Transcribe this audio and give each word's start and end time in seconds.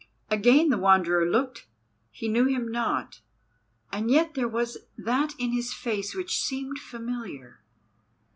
Again 0.31 0.69
the 0.69 0.79
Wanderer 0.79 1.27
looked; 1.29 1.67
he 2.09 2.27
knew 2.27 2.45
him 2.47 2.71
not, 2.71 3.21
and 3.91 4.09
yet 4.09 4.33
there 4.33 4.47
was 4.47 4.79
that 4.97 5.35
in 5.37 5.51
his 5.51 5.73
face 5.75 6.15
which 6.15 6.39
seemed 6.41 6.79
familiar. 6.79 7.61